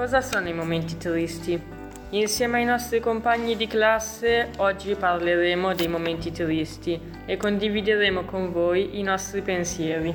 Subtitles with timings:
[0.00, 1.60] Cosa sono i momenti tristi?
[2.12, 8.98] Insieme ai nostri compagni di classe oggi parleremo dei momenti tristi e condivideremo con voi
[8.98, 10.08] i nostri pensieri.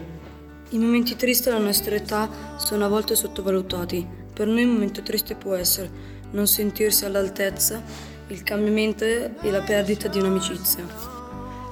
[0.69, 2.27] I momenti tristi alla nostra età
[2.57, 4.07] sono a volte sottovalutati.
[4.33, 5.91] Per noi un momento triste può essere
[6.31, 7.79] non sentirsi all'altezza,
[8.29, 11.14] il cambiamento e la perdita di un'amicizia.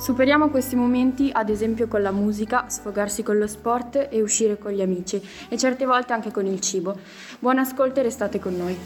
[0.03, 4.73] Superiamo questi momenti ad esempio con la musica, sfogarsi con lo sport e uscire con
[4.73, 6.99] gli amici e certe volte anche con il cibo.
[7.39, 8.77] Buon ascolto e restate con noi.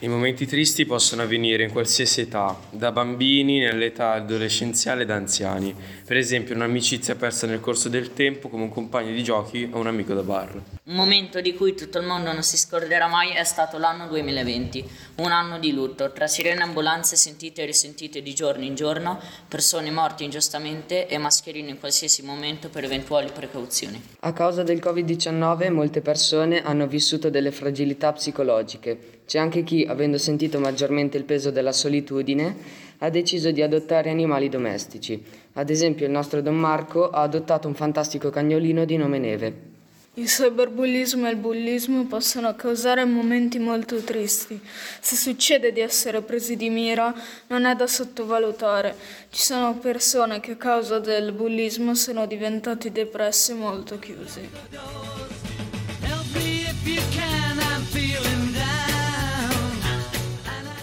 [0.00, 5.72] I momenti tristi possono avvenire in qualsiasi età, da bambini, nell'età adolescenziale da anziani.
[6.04, 9.86] Per esempio un'amicizia persa nel corso del tempo come un compagno di giochi o un
[9.86, 10.75] amico da bar.
[10.88, 14.88] Un momento di cui tutto il mondo non si scorderà mai è stato l'anno 2020,
[15.16, 19.18] un anno di lutto, tra sirene ambulanze sentite e risentite di giorno in giorno,
[19.48, 24.00] persone morte ingiustamente e mascherine in qualsiasi momento per eventuali precauzioni.
[24.20, 29.22] A causa del Covid-19 molte persone hanno vissuto delle fragilità psicologiche.
[29.26, 32.56] C'è anche chi, avendo sentito maggiormente il peso della solitudine,
[32.98, 35.20] ha deciso di adottare animali domestici.
[35.54, 39.74] Ad esempio il nostro Don Marco ha adottato un fantastico cagnolino di nome Neve.
[40.18, 44.58] Il cyberbullismo e il bullismo possono causare momenti molto tristi.
[44.98, 47.12] Se succede di essere presi di mira,
[47.48, 48.96] non è da sottovalutare.
[49.28, 54.48] Ci sono persone che a causa del bullismo sono diventati depressi e molto chiusi.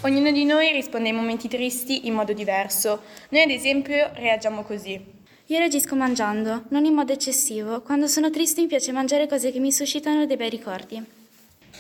[0.02, 3.02] Ognuno di noi risponde ai momenti tristi in modo diverso.
[3.30, 5.22] Noi ad esempio reagiamo così.
[5.48, 7.82] Io reagisco mangiando, non in modo eccessivo.
[7.82, 11.04] Quando sono triste mi piace mangiare cose che mi suscitano dei bei ricordi.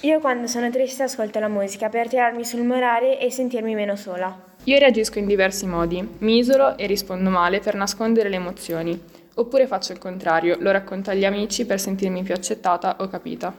[0.01, 4.37] Io quando sono triste ascolto la musica per tirarmi sul morale e sentirmi meno sola.
[4.65, 6.05] Io reagisco in diversi modi.
[6.17, 9.01] Mi isolo e rispondo male per nascondere le emozioni.
[9.35, 13.55] Oppure faccio il contrario, lo racconto agli amici per sentirmi più accettata o capita.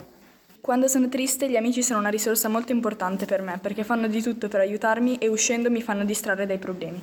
[0.61, 4.21] Quando sono triste gli amici sono una risorsa molto importante per me perché fanno di
[4.21, 7.01] tutto per aiutarmi e uscendo mi fanno distrarre dai problemi.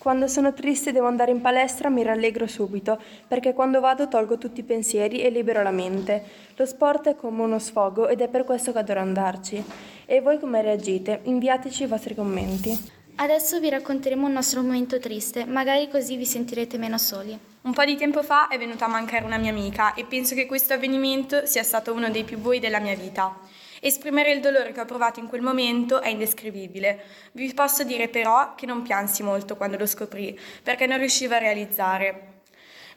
[0.00, 4.38] Quando sono triste e devo andare in palestra mi rallegro subito, perché quando vado tolgo
[4.38, 6.24] tutti i pensieri e libero la mente.
[6.56, 9.62] Lo sport è come uno sfogo ed è per questo che adoro andarci.
[10.06, 11.20] E voi come reagite?
[11.24, 12.74] Inviateci i vostri commenti.
[13.16, 17.38] Adesso vi racconteremo un nostro momento triste, magari così vi sentirete meno soli.
[17.60, 20.46] Un po' di tempo fa è venuta a mancare una mia amica e penso che
[20.46, 23.36] questo avvenimento sia stato uno dei più bui della mia vita.
[23.80, 27.02] Esprimere il dolore che ho provato in quel momento è indescrivibile.
[27.32, 31.38] Vi posso dire però che non piansi molto quando lo scoprì, perché non riuscivo a
[31.38, 32.42] realizzare.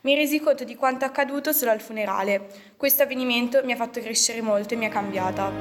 [0.02, 2.48] Mi resi conto di quanto accaduto solo al funerale.
[2.76, 5.52] Questo avvenimento mi ha fatto crescere molto e mi ha cambiata.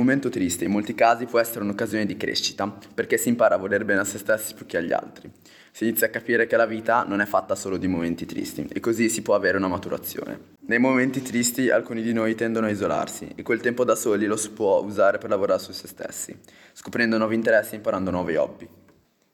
[0.00, 3.84] Momento triste in molti casi può essere un'occasione di crescita, perché si impara a voler
[3.84, 5.30] bene a se stessi più che agli altri
[5.72, 8.80] si inizia a capire che la vita non è fatta solo di momenti tristi e
[8.80, 10.58] così si può avere una maturazione.
[10.66, 14.36] Nei momenti tristi alcuni di noi tendono a isolarsi e quel tempo da soli lo
[14.36, 16.36] si può usare per lavorare su se stessi,
[16.72, 18.68] scoprendo nuovi interessi e imparando nuovi hobby.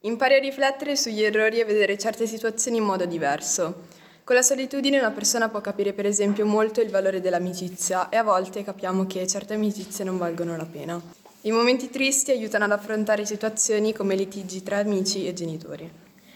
[0.01, 3.87] Impari a riflettere sugli errori e vedere certe situazioni in modo diverso.
[4.27, 8.23] Con la solitudine una persona può capire per esempio molto il valore dell'amicizia e a
[8.23, 11.01] volte capiamo che certe amicizie non valgono la pena.
[11.43, 15.89] I momenti tristi aiutano ad affrontare situazioni come litigi tra amici e genitori.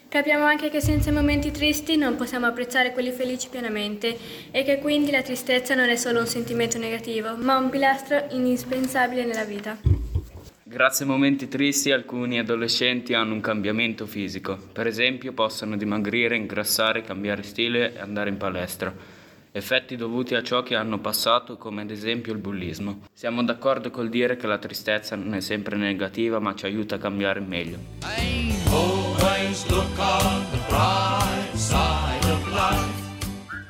[0.08, 4.18] Capiamo anche che senza momenti tristi non possiamo apprezzare quelli felici pienamente
[4.52, 9.26] e che quindi la tristezza non è solo un sentimento negativo, ma un pilastro indispensabile
[9.26, 10.01] nella vita.
[10.72, 17.02] Grazie ai momenti tristi alcuni adolescenti hanno un cambiamento fisico, per esempio possono dimagrire, ingrassare,
[17.02, 18.96] cambiare stile e andare in palestra.
[19.52, 23.02] Effetti dovuti a ciò che hanno passato come ad esempio il bullismo.
[23.12, 27.00] Siamo d'accordo col dire che la tristezza non è sempre negativa ma ci aiuta a
[27.00, 27.78] cambiare meglio.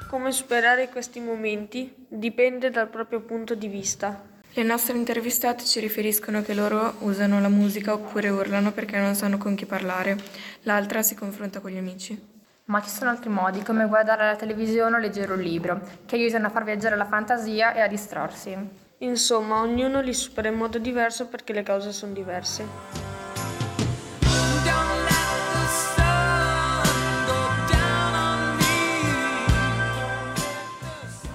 [0.08, 4.30] Come superare questi momenti dipende dal proprio punto di vista.
[4.54, 9.38] Le nostre intervistate ci riferiscono che loro usano la musica oppure urlano perché non sanno
[9.38, 10.18] con chi parlare,
[10.64, 12.22] l'altra si confronta con gli amici.
[12.66, 16.48] Ma ci sono altri modi, come guardare la televisione o leggere un libro, che aiutano
[16.48, 18.58] a far viaggiare la fantasia e a distrarsi.
[18.98, 23.01] Insomma, ognuno li supera in modo diverso perché le cause sono diverse.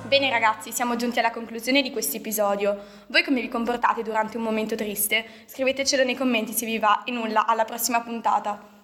[0.06, 2.79] Bene ragazzi, siamo giunti alla conclusione di questo episodio.
[3.08, 5.25] Voi come vi comportate durante un momento triste?
[5.47, 8.75] Scrivetecelo nei commenti se vi va e nulla, alla prossima puntata.